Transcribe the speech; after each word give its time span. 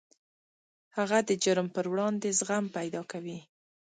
هغه 0.97 1.17
د 1.29 1.31
جرم 1.43 1.67
پر 1.75 1.85
وړاندې 1.91 2.29
زغم 2.39 2.65
پیدا 2.77 3.01
کوي 3.11 3.39